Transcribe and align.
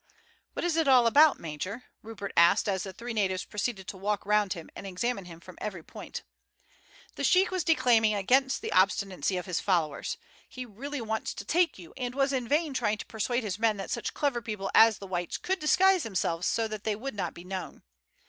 "What 0.53 0.65
is 0.65 0.77
it 0.77 0.87
all 0.87 1.05
about, 1.05 1.39
major?" 1.39 1.83
Rupert 2.01 2.33
asked 2.35 2.67
as 2.67 2.81
the 2.81 2.91
three 2.91 3.13
natives 3.13 3.45
proceeded 3.45 3.87
to 3.89 3.97
walk 3.97 4.25
round 4.25 4.53
him 4.53 4.71
and 4.75 4.87
examine 4.87 5.25
him 5.25 5.39
from 5.39 5.59
every 5.61 5.83
point. 5.83 6.23
"The 7.17 7.23
sheik 7.23 7.51
was 7.51 7.63
declaiming 7.63 8.15
against 8.15 8.63
the 8.63 8.71
obstinacy 8.73 9.37
of 9.37 9.45
his 9.45 9.59
followers. 9.59 10.17
He 10.49 10.65
really 10.65 11.01
wants 11.01 11.35
to 11.35 11.45
take 11.45 11.77
you, 11.77 11.93
and 11.97 12.15
was 12.15 12.33
in 12.33 12.47
vain 12.47 12.73
trying 12.73 12.97
to 12.97 13.05
persuade 13.05 13.43
his 13.43 13.59
men 13.59 13.77
that 13.77 13.91
such 13.91 14.15
clever 14.15 14.41
people 14.41 14.71
as 14.73 14.97
the 14.97 15.05
whites 15.05 15.37
could 15.37 15.59
disguise 15.59 16.01
themselves 16.01 16.47
so 16.47 16.67
that 16.67 16.83
they 16.83 16.95
would 16.95 17.13
not 17.13 17.35
be 17.35 17.43
known. 17.43 17.83